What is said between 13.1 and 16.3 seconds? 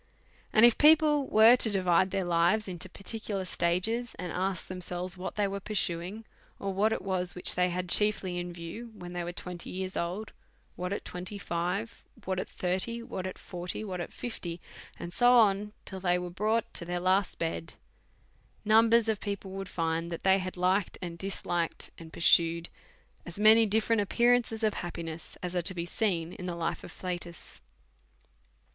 at forty, what at fifty, and so on, till they